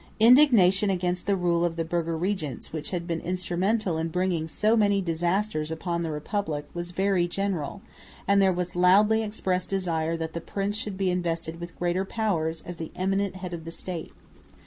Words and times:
Indignation 0.19 0.89
against 0.89 1.27
the 1.27 1.35
rule 1.35 1.63
of 1.63 1.75
the 1.75 1.85
burgher 1.85 2.17
regents, 2.17 2.73
which 2.73 2.89
had 2.89 3.05
been 3.05 3.19
instrumental 3.19 3.99
in 3.99 4.07
bringing 4.07 4.47
so 4.47 4.75
many 4.75 4.99
disasters 4.99 5.69
upon 5.69 6.01
the 6.01 6.09
Republic, 6.09 6.65
was 6.73 6.89
very 6.89 7.27
general; 7.27 7.83
and 8.27 8.41
there 8.41 8.51
was 8.51 8.73
a 8.73 8.79
loudly 8.79 9.21
expressed 9.21 9.69
desire 9.69 10.17
that 10.17 10.33
the 10.33 10.41
prince 10.41 10.75
should 10.75 10.97
be 10.97 11.11
invested 11.11 11.59
with 11.59 11.77
greater 11.77 12.03
powers, 12.03 12.63
as 12.65 12.77
the 12.77 12.91
"eminent 12.95 13.35
head" 13.35 13.53
of 13.53 13.63
the 13.63 13.69
State. 13.69 14.11